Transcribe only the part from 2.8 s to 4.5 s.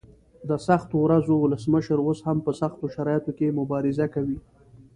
شرایطو کې مبارزه کوي.